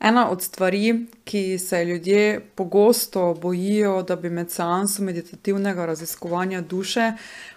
Ena 0.00 0.30
od 0.30 0.42
stvari, 0.42 1.06
ki 1.24 1.58
se 1.58 1.84
ljudje 1.84 2.40
pogosto 2.54 3.34
bojijo, 3.42 4.02
da 4.02 4.16
bi 4.16 4.30
med 4.30 4.50
seansom 4.50 5.04
meditativnega 5.04 5.86
raziskovanja 5.86 6.60
duše 6.60 7.12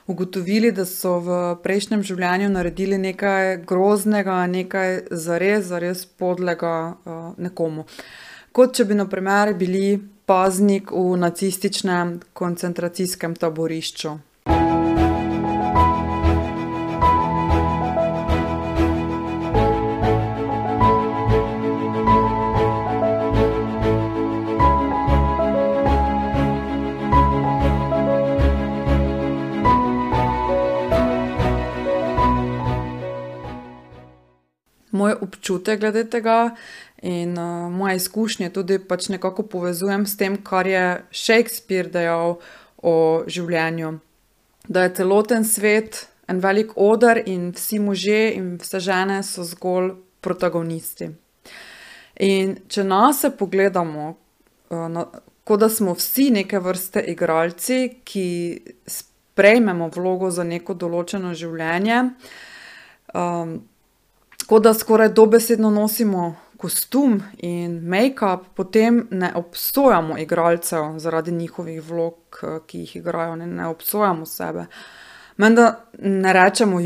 ugotovili, 0.08 0.72
da 0.72 0.86
so 0.86 1.20
v 1.24 1.38
prejšnjem 1.64 2.04
življenju 2.04 2.50
naredili 2.50 2.98
nekaj 2.98 3.58
groznega, 3.64 4.42
nekaj 4.48 5.00
zares, 5.12 5.66
zares 5.72 6.04
podlega, 6.06 6.98
nekomu. 7.38 7.88
Kot 8.52 8.76
če 8.76 8.86
bi 8.92 9.00
na 9.00 9.08
primer 9.08 9.54
bili 9.56 10.02
paznik 10.26 10.92
v 10.92 11.16
nacističnem 11.24 12.20
koncentracijskem 12.34 13.40
taborišču. 13.40 14.18
Moj 35.04 35.18
občutek 35.22 35.80
glede 35.84 36.06
tega 36.10 36.56
in, 37.04 37.36
moje 37.76 37.96
izkušnje 38.00 38.50
tudi 38.56 38.80
pač 38.80 39.10
nekako 39.12 39.44
povezujem 39.52 40.06
s 40.08 40.18
tem, 40.18 40.38
kar 40.40 40.68
je 40.68 41.04
Shakespeare 41.12 41.92
dejal 41.92 42.38
o 42.80 42.96
življenju. 43.28 43.98
Da 44.68 44.86
je 44.86 44.94
celoten 44.96 45.44
svet 45.44 46.06
en 46.32 46.40
velik 46.40 46.72
oder 46.80 47.20
in 47.26 47.52
vsi 47.52 47.80
možje 47.84 48.34
in 48.38 48.56
vse 48.62 48.80
žene 48.80 49.20
so 49.28 49.44
zgolj 49.44 49.92
protagonisti. 50.24 51.10
In 52.24 52.56
če 52.72 52.86
nase 52.88 53.34
pogledamo, 53.36 54.14
kot 55.44 55.60
da 55.60 55.70
smo 55.70 55.98
vsi 56.00 56.30
neke 56.32 56.62
vrste 56.64 57.04
igralci, 57.12 57.80
ki 58.08 58.28
sprejmemo 58.88 59.90
vlogo 59.96 60.32
za 60.32 60.46
neko 60.48 60.78
določeno 60.80 61.34
življenje, 61.36 62.00
kot 64.54 64.64
da 64.64 64.74
skoraj 64.74 65.10
dobesedno 65.10 65.70
nosimo 65.70 66.36
kostum 66.58 67.24
in 67.38 67.72
mejkap, 67.90 68.44
potem 68.56 69.08
ne 69.12 69.32
obsojamo 69.36 70.18
igralcev 70.18 71.00
zaradi 71.00 71.32
njihovih 71.32 71.82
vlog, 71.90 72.44
ki 72.68 72.80
jih 72.80 72.96
igrajo, 72.96 73.36
ne, 73.36 73.48
ne 73.48 73.68
obsojamo 73.68 74.26
sebe. 74.26 74.66
Menda 75.38 75.80
ne 76.00 76.34
rečemo: 76.34 76.78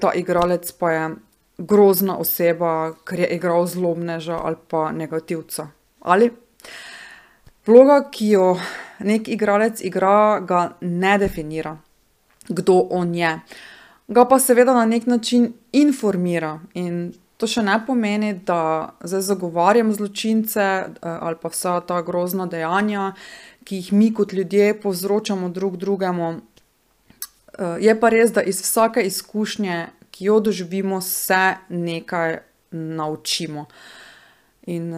ta 0.00 0.12
igralec 0.14 0.72
pa 0.72 0.90
je 0.90 1.10
grozna 1.58 2.18
oseba, 2.18 2.92
ker 3.04 3.20
je 3.20 3.26
igral 3.26 3.66
zlobneža 3.66 4.38
ali 4.44 4.56
pa 4.68 4.92
negativca." 4.92 5.68
Ali? 6.00 6.30
Vloga, 7.66 8.10
ki 8.10 8.28
jo 8.28 8.58
neki 8.98 9.32
igralec 9.32 9.80
igra, 9.80 10.40
ga 10.40 10.76
ne 10.80 11.18
definira, 11.18 11.78
kdo 12.48 12.86
on 12.90 13.14
je. 13.14 13.38
Ga 14.08 14.24
pa 14.28 14.38
seveda 14.38 14.74
na 14.74 14.84
neki 14.86 15.10
način 15.10 15.52
informira 15.72 16.58
in 16.74 17.12
to 17.36 17.48
še 17.50 17.62
ne 17.66 17.74
pomeni, 17.86 18.32
da 18.46 18.94
zdaj 19.02 19.22
zagovarjam 19.26 19.92
zločince, 19.92 20.66
ali 21.00 21.36
pa 21.40 21.50
vsa 21.50 21.80
ta 21.86 22.02
grozna 22.02 22.46
dejanja, 22.46 23.12
ki 23.64 23.80
jih 23.80 23.92
mi 23.92 24.12
kot 24.14 24.32
ljudje 24.32 24.74
povzročamo 24.80 25.48
drug 25.48 25.76
drugemu. 25.76 26.40
je 27.80 28.00
pa 28.00 28.08
res, 28.08 28.32
da 28.32 28.42
iz 28.42 28.60
vsake 28.60 29.02
izkušnje, 29.06 29.86
ki 30.10 30.24
jo 30.24 30.40
doživimo, 30.40 31.00
se 31.00 31.54
nekaj 31.68 32.38
naučimo. 32.70 33.66
In, 34.66 34.90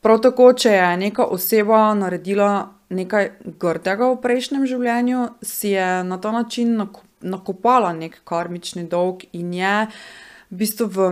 prav 0.00 0.20
tako, 0.20 0.52
če 0.52 0.70
je 0.70 0.96
neka 0.96 1.24
oseba 1.24 1.94
naredila 1.94 2.70
nekaj 2.88 3.30
grdega 3.60 4.10
v 4.12 4.20
prejšnjem 4.22 4.66
življenju, 4.66 5.28
si 5.42 5.74
je 5.74 6.04
na 6.04 6.18
ta 6.20 6.32
način 6.32 6.76
nakopala 7.24 7.92
neki 7.96 8.22
karmični 8.24 8.84
dolg 8.88 9.24
in 9.32 9.54
je 9.56 9.76
v 10.50 10.58
bistvu 10.60 10.86
v 10.92 11.08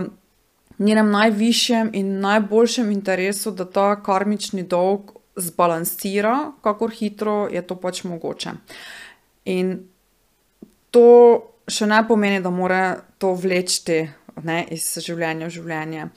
njenem 0.79 1.09
najvišjem 1.11 1.89
in 1.93 2.19
najboljšem 2.19 2.91
interesu, 2.91 3.51
da 3.51 3.65
ta 3.65 3.95
karmični 4.03 4.63
dolg 4.63 5.11
zbalansira, 5.35 6.51
kakor 6.61 6.91
hitro 6.91 7.47
je 7.51 7.61
to 7.67 7.75
pač 7.75 8.03
mogoče. 8.03 8.53
In 9.45 9.73
to 10.91 11.07
še 11.67 11.87
ne 11.89 12.01
pomeni, 12.07 12.41
da 12.41 12.51
mora 12.53 12.83
to 13.17 13.33
vleči, 13.33 14.03
ne, 14.43 14.63
iz 14.71 14.85
življenja 15.01 15.47
v 15.47 15.55
življenje. 15.57 16.09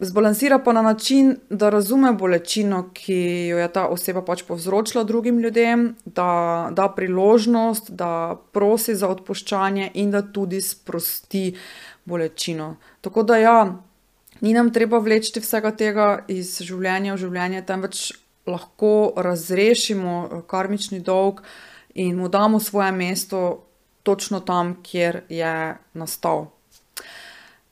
Zbalansira 0.00 0.58
pa 0.58 0.72
na 0.72 0.82
način, 0.82 1.36
da 1.50 1.70
razume 1.70 2.12
bolečino, 2.12 2.90
ki 2.94 3.46
jo 3.50 3.58
je 3.58 3.68
ta 3.72 3.86
oseba 3.86 4.22
pač 4.22 4.42
povzročila 4.42 5.04
drugim 5.04 5.38
ljudem, 5.38 5.96
da 6.04 6.68
da 6.70 6.88
priložnost, 6.88 7.90
da 7.90 8.36
prosi 8.52 8.94
za 8.94 9.08
odpuščanje 9.08 9.90
in 9.94 10.10
da 10.10 10.22
tudi 10.22 10.60
sprosti 10.60 11.56
bolečino. 12.04 12.76
Tako 13.00 13.22
da, 13.22 13.36
ja, 13.36 13.82
ni 14.40 14.52
nam 14.54 14.72
treba 14.72 14.98
vleči 14.98 15.40
vsega 15.40 15.70
tega 15.70 16.24
iz 16.28 16.60
življenja 16.62 17.14
v 17.14 17.22
življenje, 17.24 17.64
temveč 17.66 18.12
lahko 18.46 19.12
razrešimo 19.16 20.42
karmični 20.46 21.00
dolg 21.00 21.42
in 21.94 22.16
mu 22.16 22.28
damo 22.28 22.60
svoje 22.60 22.92
mesto 22.92 23.66
točno 24.02 24.40
tam, 24.40 24.76
kjer 24.82 25.22
je 25.28 25.76
nastal. 25.94 26.46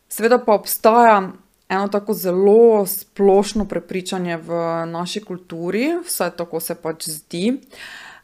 Seveda 0.08 0.38
pa 0.38 0.54
obstaja 0.54 1.30
eno 1.70 1.88
tako 1.88 2.14
zelo 2.14 2.86
splošno 2.86 3.64
prepričanje 3.64 4.36
v 4.36 4.60
naši 4.86 5.20
kulturi, 5.24 5.94
vsaj 6.06 6.30
tako 6.36 6.60
se 6.60 6.74
pač 6.74 7.08
zdi, 7.08 7.60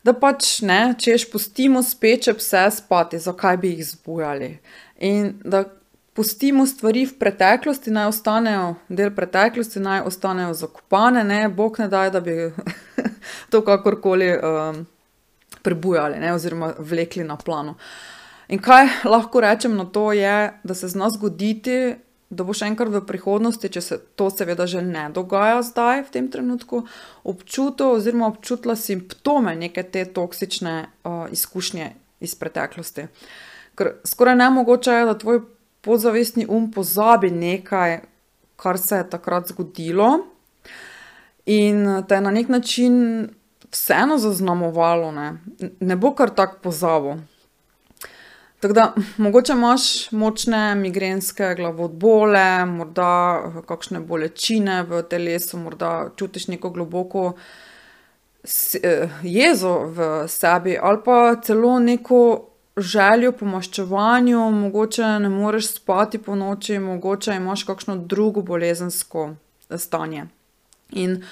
da 0.03 0.13
pač, 0.13 0.61
ne, 0.63 0.95
češ 0.99 1.29
pustimo 1.31 1.83
speče 1.83 2.35
pse 2.35 2.67
spati, 2.75 3.19
zakaj 3.19 3.57
bi 3.63 3.71
jih 3.75 3.87
zbujali. 3.87 4.59
In 4.99 5.33
da 5.45 5.65
pustimo 6.17 6.67
stvari 6.67 7.05
v 7.07 7.15
preteklosti, 7.19 7.93
naj 7.95 8.11
ostanejo 8.11 8.75
del 8.89 9.13
preteklosti, 9.15 9.83
naj 9.83 10.07
ostanejo 10.09 10.55
zakopane, 10.55 11.25
ne, 11.25 11.41
bog 11.49 11.79
ne 11.79 11.89
daj, 11.93 12.11
da 12.11 12.21
bi 12.21 12.37
to 13.51 13.63
kakorkoli, 13.65 14.33
prebujali, 15.63 16.19
ne, 16.23 16.35
oziroma 16.35 16.73
vlekli 16.79 17.25
na 17.25 17.37
plano. 17.37 17.77
In 18.49 18.63
kaj 18.63 19.05
lahko 19.05 19.43
rečem 19.43 19.75
na 19.77 19.85
to, 19.85 20.13
je, 20.15 20.53
da 20.63 20.75
se 20.75 20.89
zna 20.89 21.11
zgoditi, 21.11 21.97
da 22.31 22.45
boš 22.45 22.63
enkrat 22.67 22.91
v 22.91 23.03
prihodnosti, 23.07 23.69
če 23.69 23.81
se 23.81 23.99
to 24.19 24.31
seveda 24.31 24.67
že 24.67 24.83
ne 24.83 25.07
dogaja 25.15 25.63
zdaj 25.63 26.07
v 26.09 26.11
tem 26.11 26.31
trenutku, 26.31 26.83
občutil 27.25 27.95
oziroma 27.99 28.27
občutila 28.33 28.77
simptome 28.77 29.55
neke 29.57 29.83
te 29.83 30.05
toksične, 30.05 30.91
izkušnje 31.31 31.93
iz 32.21 32.35
preteklosti. 32.35 33.07
Ker 33.77 33.93
skoraj 34.05 34.37
nemogoče 34.41 34.91
je, 34.91 35.07
da 35.07 35.19
tvoj 35.19 35.41
podzavestni 35.87 36.47
um 36.49 36.71
pozabi 36.73 37.31
nekaj, 37.31 38.01
kar 38.57 38.79
se 38.79 39.03
je 39.03 39.11
takrat 39.11 39.53
zgodilo, 39.53 40.27
in 41.47 42.03
te 42.09 42.21
na 42.21 42.31
neki 42.31 42.53
način 42.53 43.29
vseeno 43.71 44.19
zaznamovalo, 44.19 45.13
ne. 45.13 45.37
Ne 45.81 45.97
bo 45.97 46.15
kar 46.15 46.31
tako 46.35 46.59
pozabil. 46.63 47.21
Tako 48.67 48.75
da 48.75 48.95
mogoče 49.17 49.53
imaš 49.53 50.11
močne 50.11 50.75
migrenske 50.75 51.55
glavobole, 51.55 52.67
morda 52.67 53.43
kakšne 53.69 54.01
bolečine 54.01 54.81
v 54.83 55.03
telesu, 55.07 55.59
morda 55.59 56.09
čutiš 56.17 56.49
neko 56.49 56.71
globoko 56.71 57.37
jezo 59.23 59.79
v 59.87 60.09
sebi 60.29 60.75
ali 60.83 60.99
pa 61.05 61.37
celo 61.43 61.79
neko 61.79 62.49
željo 62.77 63.33
po 63.33 63.47
maščevanju, 63.47 64.51
mogoče 64.51 65.05
ne 65.23 65.29
moreš 65.29 65.71
spati 65.77 66.19
ponoči, 66.19 66.79
mogoče 66.79 67.37
imaš 67.37 67.63
kakšno 67.65 67.97
drugo 67.97 68.43
bolezensko 68.43 69.29
stanje. 69.77 70.27
In 70.91 71.23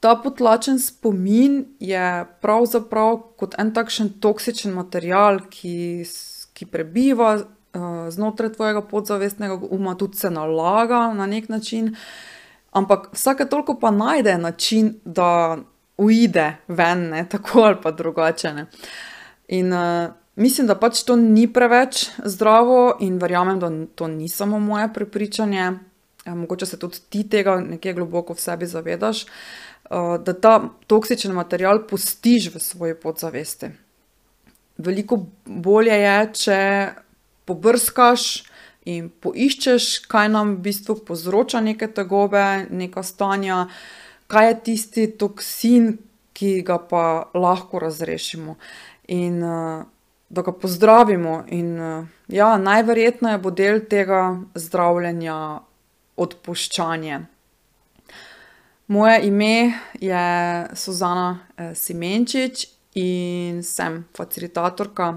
ta 0.00 0.16
potlačen 0.22 0.78
spomin 0.78 1.64
je 1.80 2.24
pravzaprav 2.40 3.22
kot 3.36 3.54
en 3.58 3.72
takšen 3.72 4.18
toksičen 4.20 4.76
material, 4.76 5.40
ki 5.50 6.04
ki 6.56 6.66
prebiva, 6.66 7.36
znotraj 8.10 8.52
tvojega 8.52 8.80
podzavestnega 8.88 9.58
uma, 9.70 9.94
tudi 9.94 10.16
se 10.16 10.30
nalaga 10.30 11.12
na 11.14 11.26
neki 11.26 11.52
način, 11.52 11.96
ampak 12.72 13.08
vsake 13.12 13.44
toliko 13.44 13.78
pa 13.80 13.90
najde 13.90 14.38
način, 14.38 14.94
da 15.04 15.58
uide 15.98 16.56
ven, 16.68 17.08
ne, 17.08 17.26
tako 17.32 17.60
ali 17.60 17.76
pa 17.82 17.90
drugače, 17.90 18.52
ne. 18.52 18.66
In, 19.48 19.72
mislim, 20.36 20.66
da 20.66 20.74
pač 20.78 21.02
to 21.04 21.16
ni 21.16 21.46
preveč 21.52 22.08
zdravo, 22.24 22.96
in 23.00 23.18
verjamem, 23.18 23.60
da 23.60 23.70
to 23.94 24.08
ni 24.08 24.28
samo 24.28 24.58
moje 24.58 24.88
prepričanje, 24.94 25.72
mogoče 26.26 26.66
se 26.66 26.78
tudi 26.78 26.98
ti 27.08 27.28
tega 27.28 27.60
nekje 27.60 27.92
globoko 27.94 28.34
v 28.34 28.40
sebi 28.40 28.66
zavedaš, 28.66 29.26
da 30.24 30.32
ta 30.40 30.60
toksični 30.86 31.34
material 31.34 31.86
pustiš 31.86 32.54
v 32.54 32.60
svoji 32.60 32.94
podzavesti. 32.94 33.70
Veliko 34.78 35.22
bolje 35.44 35.96
je, 35.96 36.16
če 36.42 36.58
pobrskaš 37.48 38.44
in 38.86 39.08
poiščeš, 39.22 40.06
kaj 40.10 40.28
nam 40.32 40.56
v 40.56 40.66
bistvu 40.68 40.98
povzroča 41.06 41.62
neke 41.64 41.88
tegobe, 41.88 42.66
neka 42.70 43.02
stanja, 43.02 43.64
kaj 44.30 44.48
je 44.48 44.58
tisti 44.68 45.06
toksin, 45.18 45.96
ki 46.36 46.60
ga 46.66 46.76
pa 46.78 47.04
lahko 47.34 47.80
razrešimo. 47.80 48.58
In, 49.16 49.40
da 50.28 50.42
ga 50.42 50.52
pozdravimo 50.52 51.44
in, 51.54 51.70
ja, 52.28 52.56
najverjetneje 52.58 53.38
bo 53.38 53.50
del 53.54 53.84
tega 53.88 54.36
zdravljenja 54.54 55.38
odpuščanje. 56.16 57.20
Moje 58.86 59.20
ime 59.26 59.72
je 60.00 60.26
Suzana, 60.74 61.38
Simenčič 61.74 62.66
in 62.96 63.62
sem 63.62 64.04
facilitatorka 64.16 65.12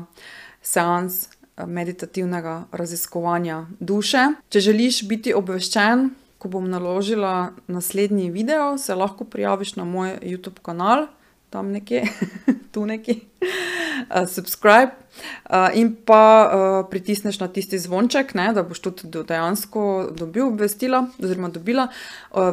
seans, 0.62 1.30
meditativnega 1.68 2.64
raziskovanja 2.72 3.66
duše. 3.80 4.26
Če 4.50 4.60
želiš 4.70 5.04
biti 5.08 5.34
obveščen, 5.36 6.10
ko 6.40 6.52
bom 6.52 6.70
naložila 6.72 7.52
naslednji 7.68 8.30
video, 8.32 8.78
se 8.78 8.96
lahko 8.96 9.28
prijaviš 9.28 9.76
na 9.76 9.86
moj 9.86 10.18
Youtube 10.22 10.62
kanal. 10.64 11.08
Tam 11.50 11.72
nekje, 11.72 12.06
tu 12.72 12.86
nekje. 12.86 13.16
Subscribe, 14.28 14.92
in 15.74 15.96
pa, 16.06 16.86
pritisneš 16.92 17.40
na 17.40 17.48
tisti 17.48 17.80
zvonček, 17.80 18.34
ne, 18.34 18.52
da 18.54 18.64
boš 18.64 18.80
tudi 18.80 19.24
dejansko 19.28 20.10
dobil 20.18 20.48
obvestila 20.48 21.06
oziroma 21.24 21.50
dobila. 21.50 21.88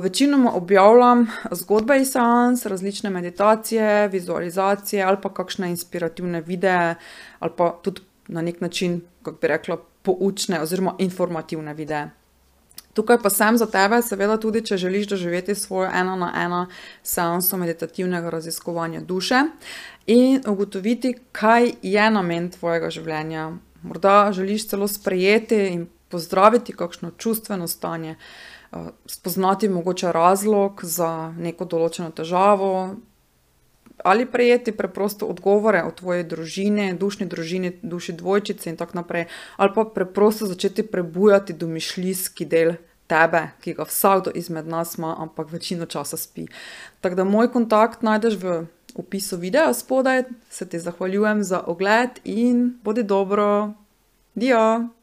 večinoma 0.03 0.53
objavljam 0.55 1.27
zgodbe 1.51 2.01
iz 2.01 2.13
seans, 2.13 2.67
različne 2.67 3.11
meditacije, 3.11 4.09
vizualizacije 4.09 5.03
ali 5.03 5.17
pa 5.23 5.35
kakšne 5.35 5.71
inspirativne 5.71 6.41
videe 6.41 6.95
ali 7.39 7.53
pa 7.57 7.79
tudi 7.83 8.01
na 8.29 8.43
neki 8.43 8.59
način, 8.61 9.01
kako 9.23 9.39
bi 9.41 9.49
rekla, 9.49 9.77
poučne 10.03 10.61
oziroma 10.61 10.95
informativne 10.99 11.75
videe. 11.75 12.11
Tukaj 12.97 13.19
pa 13.23 13.29
sem 13.31 13.59
za 13.61 13.67
tebe 13.69 13.99
seveda 14.03 14.39
tudi, 14.41 14.63
če 14.65 14.79
želiš 14.81 15.11
doživeti 15.11 15.55
svojo 15.55 15.91
ena 15.93 16.15
na 16.17 16.31
ena 16.45 16.61
seanso 17.05 17.57
meditativnega 17.61 18.31
raziskovanja 18.33 19.01
duše 19.01 19.43
in 20.07 20.41
ugotoviti, 20.49 21.13
kaj 21.33 21.73
je 21.83 22.07
namen 22.11 22.49
tvojega 22.51 22.89
življenja. 22.91 23.51
Morda 23.83 24.33
želiš 24.33 24.69
celo 24.71 24.89
sprejeti 24.89 25.59
in 25.75 25.85
pozdraviti 26.09 26.73
kakšno 26.73 27.11
čustveno 27.19 27.69
stanje, 27.69 28.17
spoznati 29.07 29.69
mogoče 29.69 30.13
razlog 30.13 30.81
za 30.83 31.35
neko 31.37 31.69
določeno 31.69 32.11
težavo 32.17 32.73
ali 34.05 34.27
prejeti 34.27 34.73
preprosto 34.77 35.27
odgovore 35.27 35.83
o 35.83 35.91
tvoji 35.91 36.25
družini, 36.25 36.95
dušni 36.95 37.27
družini, 37.27 37.73
duši 37.83 38.13
dvojčici 38.13 38.69
in 38.69 38.77
tako 38.77 38.99
naprej. 39.01 39.25
Ali 39.57 39.73
pa 39.75 39.85
preprosto 39.85 40.47
začeti 40.47 40.83
prebujati 40.87 41.53
domišljijski 41.53 42.45
del 42.45 42.75
tebe, 43.07 43.49
ki 43.61 43.75
ga 43.75 43.85
vsakdo 43.85 44.31
izmed 44.35 44.67
nas 44.67 44.99
ima, 44.99 45.15
ampak 45.19 45.51
večino 45.53 45.87
časa 45.87 46.17
spi. 46.17 46.47
Tako 47.01 47.15
da 47.15 47.25
moj 47.25 47.53
kontakt 47.53 48.03
najdeš 48.03 48.35
v 48.43 48.67
opisu 48.95 49.37
videa 49.37 49.75
spodaj, 49.75 50.25
se 50.51 50.69
ti 50.69 50.79
zahvaljujem 50.81 51.45
za 51.45 51.63
ogled 51.67 52.21
in 52.25 52.79
bodi 52.83 53.03
dobro. 53.03 53.73
Dio. 54.35 54.96